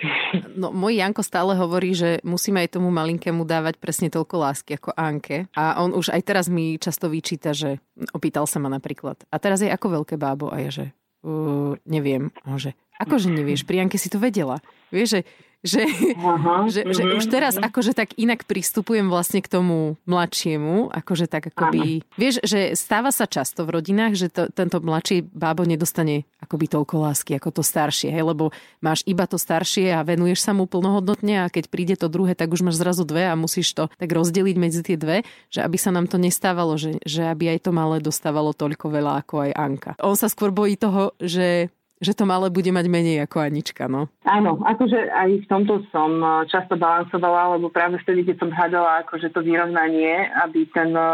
No, 0.59 0.75
môj 0.75 0.99
Janko 0.99 1.23
stále 1.23 1.54
hovorí, 1.54 1.95
že 1.95 2.19
musíme 2.26 2.66
aj 2.66 2.76
tomu 2.76 2.90
malinkému 2.90 3.47
dávať 3.47 3.78
presne 3.78 4.11
toľko 4.11 4.35
lásky 4.42 4.76
ako 4.76 4.90
Anke. 4.99 5.47
A 5.54 5.78
on 5.78 5.95
už 5.95 6.11
aj 6.11 6.23
teraz 6.26 6.50
mi 6.50 6.76
často 6.76 7.07
vyčíta, 7.07 7.54
že 7.54 7.78
opýtal 8.11 8.50
sa 8.50 8.59
ma 8.59 8.66
napríklad. 8.66 9.23
A 9.30 9.38
teraz 9.38 9.62
je 9.62 9.71
ako 9.71 10.02
veľké 10.02 10.19
bábo 10.19 10.50
a 10.50 10.59
ja, 10.59 10.75
že 10.75 10.90
uh, 11.23 11.78
neviem. 11.87 12.35
Že 12.42 12.75
akože 12.99 13.30
nevieš, 13.30 13.64
pri 13.64 13.87
Anke 13.87 13.97
si 13.97 14.11
to 14.11 14.19
vedela. 14.19 14.59
Vieš, 14.90 15.09
že 15.14 15.21
že, 15.61 15.85
uh-huh, 15.85 16.69
že, 16.75 16.83
uh-huh. 16.85 16.95
že 16.97 17.02
už 17.21 17.25
teraz 17.29 17.55
akože 17.61 17.93
tak 17.93 18.17
inak 18.17 18.49
pristupujem 18.49 19.12
vlastne 19.12 19.45
k 19.45 19.49
tomu 19.49 20.00
mladšiemu, 20.09 20.93
akože 20.93 21.26
tak 21.29 21.52
akoby, 21.52 22.00
uh-huh. 22.00 22.17
vieš, 22.17 22.40
že 22.45 22.73
stáva 22.76 23.12
sa 23.12 23.29
často 23.29 23.69
v 23.69 23.81
rodinách, 23.81 24.17
že 24.17 24.29
to, 24.33 24.49
tento 24.49 24.81
mladší 24.81 25.25
bábo 25.25 25.69
nedostane 25.69 26.25
akoby 26.40 26.67
toľko 26.67 26.95
lásky 27.05 27.37
ako 27.37 27.61
to 27.61 27.62
staršie, 27.62 28.09
hej, 28.09 28.25
lebo 28.25 28.50
máš 28.81 29.05
iba 29.05 29.29
to 29.29 29.37
staršie 29.37 29.93
a 29.93 30.00
venuješ 30.00 30.40
sa 30.40 30.57
mu 30.57 30.64
plnohodnotne 30.64 31.45
a 31.45 31.52
keď 31.52 31.64
príde 31.69 31.95
to 32.00 32.09
druhé, 32.09 32.33
tak 32.33 32.50
už 32.50 32.64
máš 32.64 32.81
zrazu 32.81 33.05
dve 33.05 33.29
a 33.29 33.37
musíš 33.37 33.76
to 33.76 33.93
tak 34.00 34.11
rozdeliť 34.11 34.57
medzi 34.57 34.81
tie 34.81 34.97
dve, 34.97 35.23
že 35.52 35.61
aby 35.61 35.76
sa 35.76 35.93
nám 35.93 36.09
to 36.09 36.17
nestávalo, 36.17 36.81
že, 36.81 36.97
že 37.05 37.29
aby 37.29 37.52
aj 37.57 37.69
to 37.69 37.71
malé 37.76 38.00
dostávalo 38.00 38.57
toľko 38.57 38.87
veľa 38.88 39.12
ako 39.25 39.35
aj 39.45 39.50
Anka. 39.52 39.93
On 40.00 40.17
sa 40.17 40.33
skôr 40.33 40.49
bojí 40.50 40.81
toho, 40.81 41.12
že 41.21 41.69
že 42.00 42.16
to 42.16 42.25
malé 42.25 42.49
bude 42.49 42.73
mať 42.73 42.87
menej 42.88 43.28
ako 43.28 43.45
Anička, 43.45 43.85
no. 43.85 44.09
Áno, 44.25 44.57
akože 44.64 45.12
aj 45.12 45.45
v 45.45 45.47
tomto 45.47 45.85
som 45.92 46.16
eh, 46.19 46.49
často 46.49 46.80
balansovala, 46.80 47.61
lebo 47.61 47.69
práve 47.69 48.00
vtedy, 48.00 48.25
keď 48.25 48.37
som 48.40 48.50
hľadala 48.50 49.04
akože 49.04 49.28
to 49.37 49.45
vyrovnanie, 49.45 50.33
aby 50.40 50.64
ten 50.73 50.97
eh, 50.97 51.07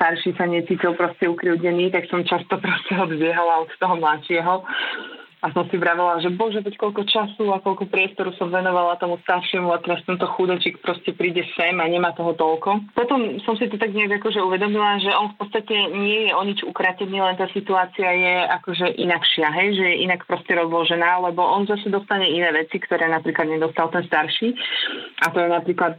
starší 0.00 0.34
sa 0.40 0.48
necítil 0.48 0.96
proste 0.96 1.28
ukriúdený, 1.28 1.92
tak 1.92 2.08
som 2.08 2.24
často 2.24 2.56
proste 2.64 2.96
odbiehala 2.96 3.68
od 3.68 3.70
toho 3.76 3.94
mladšieho 4.00 4.64
a 5.40 5.46
som 5.56 5.64
si 5.72 5.80
vravela, 5.80 6.20
že 6.20 6.28
bože, 6.28 6.60
veď 6.60 6.76
koľko 6.76 7.02
času 7.08 7.48
a 7.48 7.64
koľko 7.64 7.88
priestoru 7.88 8.36
som 8.36 8.52
venovala 8.52 9.00
tomu 9.00 9.16
staršiemu 9.24 9.72
a 9.72 9.80
teraz 9.80 10.04
tento 10.04 10.28
chudočík 10.28 10.84
proste 10.84 11.16
príde 11.16 11.48
sem 11.56 11.72
a 11.80 11.86
nemá 11.88 12.12
toho 12.12 12.36
toľko. 12.36 12.92
Potom 12.92 13.40
som 13.48 13.56
si 13.56 13.64
to 13.72 13.80
tak 13.80 13.96
nejak 13.96 14.20
akože 14.20 14.40
uvedomila, 14.44 15.00
že 15.00 15.08
on 15.16 15.32
v 15.32 15.38
podstate 15.40 15.74
nie 15.96 16.28
je 16.28 16.32
o 16.36 16.42
nič 16.44 16.60
ukratený, 16.60 17.24
len 17.24 17.40
tá 17.40 17.48
situácia 17.56 18.12
je 18.12 18.34
akože 18.60 19.00
inakšia, 19.00 19.48
hej, 19.48 19.68
že 19.80 19.84
je 19.88 19.96
inak 20.04 20.28
proste 20.28 20.52
rozložená, 20.52 21.24
lebo 21.24 21.40
on 21.40 21.64
zase 21.64 21.88
dostane 21.88 22.28
iné 22.28 22.52
veci, 22.52 22.76
ktoré 22.76 23.08
napríklad 23.08 23.48
nedostal 23.48 23.88
ten 23.88 24.04
starší. 24.04 24.52
A 25.24 25.32
to 25.32 25.40
je 25.40 25.48
napríklad, 25.48 25.96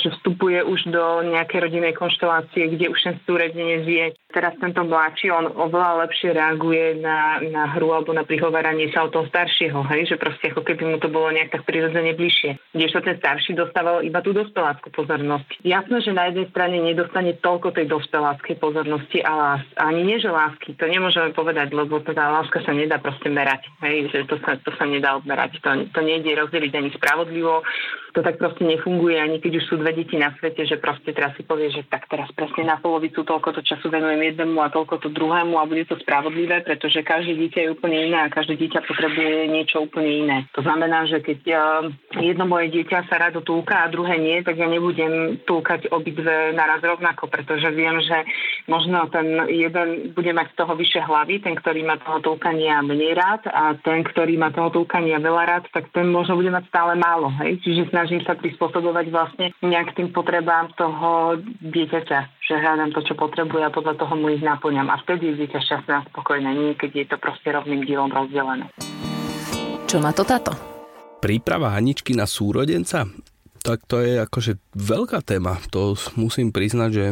že 0.00 0.08
vstupuje 0.16 0.64
už 0.64 0.88
do 0.88 1.04
nejakej 1.28 1.68
rodinnej 1.68 1.92
konštelácie, 1.92 2.72
kde 2.72 2.88
už 2.88 2.98
ten 3.04 3.16
súredenec 3.28 3.84
je 3.84 4.06
teraz 4.32 4.56
tento 4.56 4.80
mladší, 4.88 5.28
on 5.28 5.52
oveľa 5.52 6.08
lepšie 6.08 6.32
reaguje 6.32 6.96
na, 6.98 7.38
na 7.44 7.68
hru 7.76 7.92
alebo 7.92 8.16
na 8.16 8.24
prihováranie 8.62 8.94
sa 8.94 9.02
o 9.02 9.10
toho 9.10 9.26
staršieho, 9.26 9.82
hej? 9.90 10.14
že 10.14 10.16
proste 10.22 10.54
ako 10.54 10.62
keby 10.62 10.86
mu 10.86 10.96
to 11.02 11.10
bolo 11.10 11.34
nejak 11.34 11.50
tak 11.50 11.66
prirodzene 11.66 12.14
bližšie. 12.14 12.54
Kdežto 12.70 13.02
ten 13.02 13.18
starší 13.18 13.58
dostával 13.58 14.06
iba 14.06 14.22
tú 14.22 14.30
dospeláckú 14.30 14.94
pozornosť. 14.94 15.66
Jasné, 15.66 15.98
že 15.98 16.14
na 16.14 16.30
jednej 16.30 16.46
strane 16.54 16.78
nedostane 16.78 17.34
toľko 17.42 17.74
tej 17.74 17.90
dospeláckej 17.90 18.62
pozornosti 18.62 19.18
a 19.26 19.32
lás, 19.34 19.64
ani 19.82 20.06
nie, 20.06 20.22
že 20.22 20.30
lásky, 20.30 20.78
to 20.78 20.86
nemôžeme 20.86 21.34
povedať, 21.34 21.74
lebo 21.74 21.98
teda 22.06 22.22
láska 22.22 22.62
sa 22.62 22.70
nedá 22.70 23.02
proste 23.02 23.26
merať, 23.26 23.66
hej? 23.82 24.06
že 24.14 24.30
to 24.30 24.38
sa, 24.46 24.54
to 24.62 24.70
sa 24.78 24.86
nedá 24.86 25.18
odmerať, 25.18 25.58
to, 25.58 25.90
to 25.90 25.98
nejde 25.98 26.30
rozdeliť 26.30 26.72
ani 26.78 26.94
spravodlivo, 26.94 27.66
to 28.12 28.20
tak 28.20 28.36
proste 28.36 28.62
nefunguje, 28.62 29.16
ani 29.16 29.40
keď 29.40 29.58
už 29.58 29.64
sú 29.66 29.74
dve 29.80 29.96
deti 29.96 30.20
na 30.20 30.30
svete, 30.36 30.68
že 30.68 30.76
proste 30.76 31.16
teraz 31.16 31.32
si 31.34 31.42
povie, 31.42 31.72
že 31.72 31.88
tak 31.88 32.04
teraz 32.12 32.28
presne 32.36 32.68
na 32.68 32.76
polovicu 32.76 33.24
toľko 33.24 33.56
to 33.56 33.60
času 33.64 33.88
venujem 33.88 34.20
jednému 34.20 34.60
a 34.60 34.68
toľko 34.68 35.00
to 35.00 35.08
druhému 35.08 35.56
a 35.56 35.64
bude 35.64 35.88
to 35.88 35.96
spravodlivé, 35.96 36.60
pretože 36.60 37.00
každé 37.00 37.32
dieťa 37.40 37.60
je 37.64 37.72
úplne 37.72 38.12
iné 38.12 38.18
a 38.20 38.28
každé 38.28 38.51
dieťa 38.56 38.80
potrebuje 38.86 39.50
niečo 39.50 39.84
úplne 39.86 40.10
iné. 40.26 40.38
To 40.56 40.62
znamená, 40.62 41.04
že 41.08 41.20
keď 41.24 41.40
jedno 42.18 42.44
moje 42.46 42.72
dieťa 42.72 43.08
sa 43.08 43.16
rado 43.18 43.42
túka 43.42 43.84
a 43.84 43.92
druhé 43.92 44.18
nie, 44.18 44.40
tak 44.44 44.58
ja 44.58 44.68
nebudem 44.68 45.42
túkať 45.44 45.88
obidve 45.90 46.52
naraz 46.54 46.80
rovnako, 46.84 47.28
pretože 47.28 47.68
viem, 47.74 48.00
že 48.04 48.24
možno 48.68 49.08
ten 49.10 49.46
jeden 49.50 50.12
bude 50.16 50.32
mať 50.32 50.52
z 50.52 50.58
toho 50.58 50.72
vyššie 50.76 51.02
hlavy, 51.02 51.34
ten, 51.42 51.54
ktorý 51.58 51.80
má 51.82 51.98
toho 52.00 52.20
túkania 52.22 52.80
menej 52.84 53.16
rád 53.16 53.42
a 53.50 53.74
ten, 53.80 54.04
ktorý 54.04 54.36
má 54.38 54.54
toho 54.54 54.70
túkania 54.70 55.18
veľa 55.18 55.44
rád, 55.48 55.64
tak 55.72 55.90
ten 55.94 56.08
možno 56.08 56.38
bude 56.38 56.50
mať 56.50 56.68
stále 56.68 56.94
málo. 56.98 57.32
Hej? 57.42 57.60
Čiže 57.64 57.90
snažím 57.90 58.22
sa 58.22 58.38
prispôsobovať 58.38 59.06
vlastne 59.10 59.46
nejak 59.62 59.94
tým 59.96 60.10
potrebám 60.14 60.70
toho 60.76 61.40
dieťaťa, 61.60 62.41
že 62.52 62.60
hľadám 62.60 62.92
to, 62.92 63.00
čo 63.00 63.16
potrebuje 63.16 63.64
a 63.64 63.72
podľa 63.72 63.96
toho 63.96 64.12
mu 64.12 64.28
ich 64.28 64.44
naplňam. 64.44 64.92
A 64.92 65.00
vtedy 65.00 65.32
je 65.32 65.40
dieťa 65.40 65.60
šťastné 65.64 65.92
a 65.96 66.06
spokojné, 66.12 66.50
nie 66.52 66.76
keď 66.76 66.90
je 66.92 67.06
to 67.08 67.16
proste 67.16 67.48
rovným 67.48 67.80
dielom 67.88 68.12
rozdelené. 68.12 68.68
Čo 69.88 70.04
na 70.04 70.12
to 70.12 70.20
táto? 70.20 70.52
Príprava 71.24 71.72
Aničky 71.72 72.12
na 72.12 72.28
súrodenca? 72.28 73.08
Tak 73.64 73.88
to 73.88 74.04
je 74.04 74.20
akože 74.20 74.60
veľká 74.76 75.24
téma. 75.24 75.56
To 75.72 75.96
musím 76.20 76.52
priznať, 76.52 76.90
že 76.92 77.06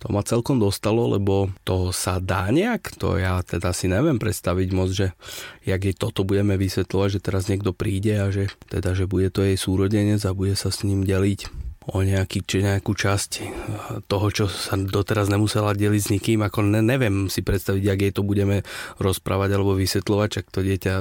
to 0.00 0.08
ma 0.08 0.24
celkom 0.24 0.56
dostalo, 0.56 1.12
lebo 1.12 1.52
to 1.64 1.92
sa 1.92 2.16
dá 2.16 2.48
nejak, 2.48 2.96
to 2.96 3.16
ja 3.20 3.40
teda 3.40 3.72
si 3.72 3.88
neviem 3.88 4.20
predstaviť 4.20 4.68
moc, 4.72 4.92
že 4.92 5.16
jak 5.64 5.80
jej 5.80 5.96
toto 5.96 6.24
budeme 6.24 6.60
vysvetľovať, 6.60 7.08
že 7.08 7.24
teraz 7.24 7.48
niekto 7.48 7.72
príde 7.72 8.20
a 8.20 8.28
že 8.28 8.52
teda, 8.68 8.92
že 8.92 9.08
bude 9.08 9.32
to 9.32 9.44
jej 9.44 9.56
súrodenec 9.56 10.20
a 10.24 10.36
bude 10.36 10.56
sa 10.56 10.68
s 10.68 10.84
ním 10.84 11.04
deliť 11.08 11.61
o 11.90 12.02
nejaký, 12.02 12.46
či 12.46 12.62
nejakú 12.62 12.94
časť 12.94 13.30
toho, 14.06 14.26
čo 14.30 14.44
sa 14.46 14.78
doteraz 14.78 15.26
nemusela 15.26 15.74
deliť 15.74 16.02
s 16.02 16.12
nikým, 16.12 16.40
ako 16.46 16.62
ne, 16.62 16.84
neviem 16.84 17.26
si 17.26 17.42
predstaviť, 17.42 17.82
jak 17.82 18.00
jej 18.02 18.12
to 18.14 18.22
budeme 18.22 18.62
rozprávať 19.02 19.50
alebo 19.56 19.74
vysvetľovať, 19.74 20.28
čak 20.30 20.44
to 20.54 20.62
dieťa 20.62 20.94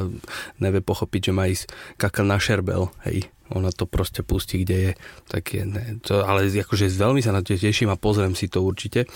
nevie 0.63 0.81
pochopiť, 0.81 1.21
že 1.29 1.35
má 1.35 1.45
ísť 1.45 1.65
kakal 2.01 2.25
na 2.25 2.41
šerbel, 2.41 2.89
hej 3.05 3.29
ona 3.51 3.67
to 3.75 3.83
proste 3.83 4.23
pustí, 4.23 4.63
kde 4.63 4.77
je. 4.79 4.91
Tak 5.27 5.43
je 5.51 5.63
ne, 5.67 5.99
to, 5.99 6.23
ale 6.23 6.47
akože 6.47 6.87
veľmi 6.87 7.19
sa 7.19 7.35
na 7.35 7.43
to 7.43 7.59
teším 7.59 7.91
a 7.91 7.99
pozriem 7.99 8.31
si 8.31 8.47
to 8.47 8.63
určite. 8.63 9.11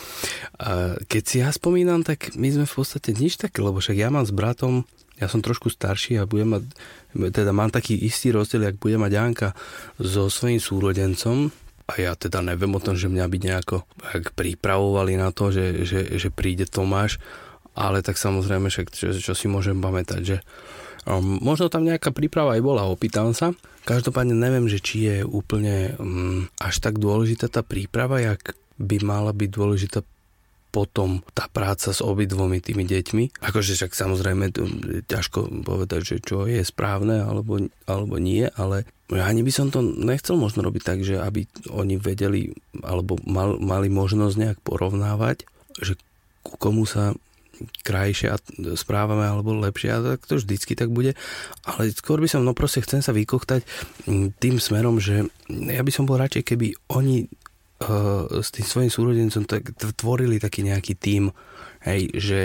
A 0.59 0.99
keď 1.07 1.23
si 1.23 1.35
ja 1.39 1.49
spomínam, 1.55 2.03
tak 2.03 2.35
my 2.35 2.51
sme 2.51 2.65
v 2.67 2.75
podstate 2.75 3.15
nič 3.15 3.39
také, 3.39 3.63
lebo 3.63 3.79
však 3.79 3.95
ja 3.95 4.11
mám 4.11 4.27
s 4.27 4.35
bratom, 4.35 4.83
ja 5.19 5.27
som 5.31 5.39
trošku 5.39 5.71
starší 5.71 6.19
a 6.19 6.27
budem 6.27 6.59
mať, 6.59 6.63
teda 7.31 7.51
mám 7.55 7.71
taký 7.71 7.95
istý 7.95 8.35
rozdiel, 8.35 8.67
ak 8.67 8.81
bude 8.81 8.99
mať 8.99 9.11
Janka 9.11 9.49
so 9.99 10.27
svojím 10.27 10.59
súrodencom, 10.59 11.49
a 11.85 11.93
ja 12.01 12.17
teda 12.17 12.41
neviem 12.41 12.73
o 12.73 12.81
tom, 12.81 12.97
že 12.97 13.05
mňa 13.05 13.25
by 13.29 13.37
nejako 13.45 13.85
ak 14.01 14.33
pripravovali 14.33 15.21
na 15.21 15.29
to, 15.29 15.53
že, 15.53 15.85
že, 15.85 16.17
že 16.17 16.33
príde 16.33 16.65
Tomáš, 16.65 17.21
ale 17.77 18.01
tak 18.01 18.17
samozrejme, 18.17 18.73
však, 18.73 18.87
čo, 18.89 19.13
čo 19.13 19.33
si 19.37 19.45
môžem 19.45 19.77
pamätať, 19.77 20.21
že 20.25 20.37
um, 21.05 21.37
možno 21.45 21.69
tam 21.69 21.85
nejaká 21.85 22.09
príprava 22.09 22.57
aj 22.57 22.61
bola, 22.65 22.89
opýtam 22.89 23.37
sa, 23.37 23.53
Každopádne 23.85 24.33
neviem, 24.33 24.65
že 24.65 24.81
či 24.81 25.05
je 25.05 25.17
úplne 25.21 25.93
um, 26.01 26.49
až 26.57 26.81
tak 26.81 26.97
dôležitá 26.97 27.53
tá 27.53 27.61
príprava, 27.61 28.17
jak 28.17 28.57
by 28.81 28.97
mala 29.05 29.29
byť 29.29 29.49
dôležitá 29.53 30.01
potom 30.75 31.23
tá 31.31 31.47
práca 31.47 31.95
s 31.95 32.03
obidvomi 32.03 32.59
tými 32.59 32.83
deťmi. 32.83 33.39
Akože 33.39 33.79
však 33.79 33.95
samozrejme 33.95 34.51
ťažko 35.07 35.63
povedať, 35.63 36.01
že 36.03 36.15
čo 36.19 36.43
je 36.43 36.59
správne 36.67 37.23
alebo, 37.23 37.63
alebo 37.87 38.19
nie, 38.19 38.43
ale 38.59 38.83
ani 39.07 39.39
by 39.39 39.51
som 39.55 39.71
to 39.71 39.79
nechcel 39.79 40.35
možno 40.35 40.67
robiť 40.67 40.83
tak, 40.83 40.99
že 41.07 41.15
aby 41.15 41.47
oni 41.71 41.95
vedeli 41.95 42.51
alebo 42.83 43.15
mal, 43.23 43.55
mali 43.55 43.87
možnosť 43.87 44.35
nejak 44.35 44.59
porovnávať, 44.67 45.47
že 45.79 45.95
ku 46.43 46.59
komu 46.59 46.83
sa 46.83 47.15
krajšie 47.87 48.35
správame 48.75 49.23
alebo 49.23 49.55
lepšie 49.55 49.89
a 49.95 50.03
tak 50.03 50.27
to 50.27 50.35
vždycky 50.35 50.75
tak 50.75 50.91
bude. 50.91 51.15
Ale 51.63 51.87
skôr 51.95 52.19
by 52.19 52.27
som, 52.27 52.43
no 52.43 52.51
proste 52.51 52.83
chcem 52.83 52.99
sa 52.99 53.15
vykochtať 53.15 53.63
tým 54.43 54.59
smerom, 54.59 54.99
že 54.99 55.31
ja 55.47 55.79
by 55.79 55.91
som 55.95 56.03
bol 56.03 56.19
radšej, 56.19 56.43
keby 56.43 56.75
oni 56.91 57.31
uh, 57.83 58.29
s 58.41 58.49
tým 58.53 58.65
svojim 58.65 58.91
súrodencom 58.91 59.43
tak 59.43 59.75
tvorili 59.97 60.39
taký 60.39 60.63
nejaký 60.63 60.93
tím, 60.95 61.33
hej, 61.83 62.11
že 62.15 62.39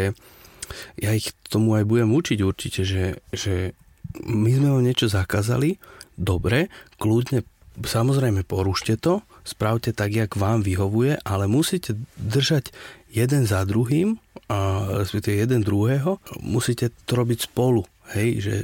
ja 0.99 1.11
ich 1.15 1.35
tomu 1.51 1.75
aj 1.75 1.85
budem 1.87 2.11
učiť 2.15 2.39
určite, 2.43 2.81
že, 2.87 3.19
že 3.35 3.75
my 4.23 4.51
sme 4.55 4.69
vám 4.71 4.87
niečo 4.87 5.11
zakázali, 5.11 5.79
dobre, 6.15 6.71
kľudne 6.99 7.43
samozrejme 7.81 8.47
porušte 8.47 8.99
to, 8.99 9.23
spravte 9.43 9.95
tak, 9.97 10.15
jak 10.15 10.37
vám 10.37 10.63
vyhovuje, 10.63 11.19
ale 11.25 11.51
musíte 11.51 11.97
držať 12.19 12.71
jeden 13.11 13.47
za 13.47 13.67
druhým, 13.67 14.19
a 14.51 14.87
respektíve 15.03 15.47
jeden 15.47 15.63
druhého, 15.63 16.19
musíte 16.43 16.91
to 17.07 17.13
robiť 17.19 17.51
spolu. 17.51 17.87
Hej, 18.11 18.29
že, 18.43 18.57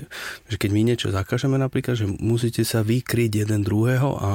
že 0.50 0.56
keď 0.58 0.70
my 0.74 0.80
niečo 0.82 1.08
zakážeme 1.14 1.54
napríklad, 1.54 1.94
že 1.94 2.06
musíte 2.06 2.66
sa 2.66 2.82
vykryť 2.82 3.46
jeden 3.46 3.62
druhého 3.62 4.18
a 4.18 4.30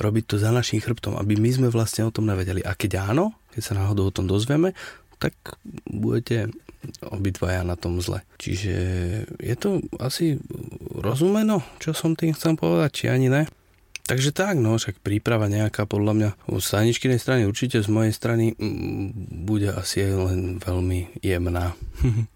robiť 0.00 0.24
to 0.24 0.36
za 0.40 0.48
našim 0.48 0.80
chrbtom, 0.80 1.20
aby 1.20 1.36
my 1.36 1.50
sme 1.52 1.68
vlastne 1.68 2.08
o 2.08 2.14
tom 2.14 2.24
nevedeli. 2.24 2.64
A 2.64 2.72
keď 2.72 3.12
áno, 3.12 3.36
keď 3.52 3.62
sa 3.62 3.76
náhodou 3.76 4.08
o 4.08 4.14
tom 4.14 4.24
dozvieme, 4.24 4.72
tak 5.20 5.32
budete 5.88 6.52
obidvaja 7.02 7.66
na 7.66 7.74
tom 7.74 7.98
zle. 8.00 8.22
Čiže 8.38 8.74
je 9.40 9.56
to 9.58 9.82
asi 9.98 10.38
rozumeno, 10.94 11.60
čo 11.82 11.92
som 11.92 12.14
tým 12.14 12.32
chcel 12.32 12.54
povedať, 12.54 12.90
či 12.92 13.04
ani 13.10 13.28
ne? 13.28 13.44
Takže 14.06 14.30
tak, 14.30 14.62
no, 14.62 14.78
však 14.78 15.02
príprava 15.02 15.50
nejaká 15.50 15.82
podľa 15.82 16.12
mňa 16.14 16.30
z 16.46 16.62
Staničkinej 16.62 17.18
strany 17.18 17.42
určite 17.42 17.82
z 17.82 17.90
mojej 17.90 18.14
strany 18.14 18.54
bude 19.42 19.74
asi 19.74 20.06
len 20.06 20.62
veľmi 20.62 21.18
jemná. 21.26 21.74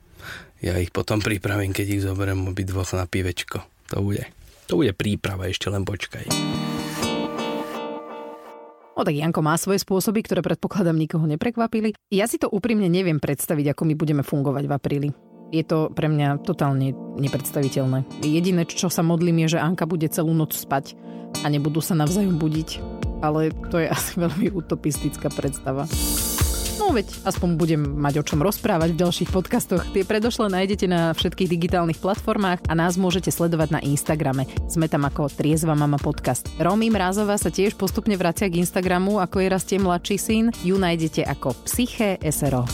ja 0.61 0.77
ich 0.77 0.93
potom 0.93 1.25
pripravím, 1.25 1.73
keď 1.73 1.87
ich 1.89 2.05
zoberiem 2.05 2.53
obidvoch 2.53 2.93
na 2.93 3.09
pivečko. 3.09 3.65
To 3.97 4.05
bude, 4.05 4.29
to 4.69 4.77
bude 4.77 4.93
príprava, 4.93 5.49
ešte 5.49 5.73
len 5.73 5.89
počkaj. 5.89 6.29
No 9.01 9.09
tak 9.09 9.17
Janko 9.17 9.41
má 9.41 9.57
svoje 9.57 9.81
spôsoby, 9.81 10.21
ktoré 10.21 10.45
predpokladám 10.45 10.93
nikoho 10.93 11.25
neprekvapili. 11.25 11.97
Ja 12.13 12.29
si 12.29 12.37
to 12.37 12.53
úprimne 12.53 12.85
neviem 12.93 13.17
predstaviť, 13.17 13.73
ako 13.73 13.89
my 13.89 13.95
budeme 13.97 14.21
fungovať 14.21 14.65
v 14.69 14.73
apríli. 14.77 15.09
Je 15.51 15.65
to 15.65 15.89
pre 15.91 16.07
mňa 16.07 16.45
totálne 16.45 16.93
nepredstaviteľné. 17.17 18.21
Jediné, 18.21 18.69
čo 18.69 18.93
sa 18.93 19.01
modlím, 19.01 19.49
je, 19.49 19.57
že 19.57 19.65
Anka 19.65 19.89
bude 19.89 20.07
celú 20.13 20.37
noc 20.37 20.53
spať 20.53 20.95
a 21.43 21.49
nebudú 21.49 21.81
sa 21.81 21.97
navzájom 21.97 22.37
budiť. 22.37 22.71
Ale 23.25 23.57
to 23.73 23.81
je 23.81 23.89
asi 23.97 24.21
veľmi 24.21 24.53
utopistická 24.53 25.33
predstava. 25.33 25.89
No 26.81 26.97
veď, 26.97 27.13
aspoň 27.29 27.61
budem 27.61 27.83
mať 28.01 28.25
o 28.25 28.27
čom 28.27 28.41
rozprávať 28.41 28.97
v 28.97 29.01
ďalších 29.05 29.29
podcastoch. 29.29 29.85
Tie 29.93 30.01
predošle 30.01 30.49
nájdete 30.49 30.89
na 30.89 31.13
všetkých 31.13 31.53
digitálnych 31.53 32.01
platformách 32.01 32.65
a 32.65 32.73
nás 32.73 32.97
môžete 32.97 33.29
sledovať 33.29 33.77
na 33.77 33.81
Instagrame. 33.85 34.49
Sme 34.65 34.89
tam 34.89 35.05
ako 35.05 35.29
Triezva 35.29 35.77
mama 35.77 36.01
podcast. 36.01 36.49
Romy 36.57 36.89
Mrázová 36.89 37.37
sa 37.37 37.53
tiež 37.53 37.77
postupne 37.77 38.17
vracia 38.17 38.49
k 38.49 38.65
Instagramu, 38.65 39.21
ako 39.21 39.45
je 39.45 39.53
rastie 39.53 39.77
mladší 39.77 40.17
syn. 40.17 40.45
Ju 40.65 40.81
nájdete 40.81 41.21
ako 41.29 41.53
Psyche 41.69 42.17
SRO. 42.25 42.65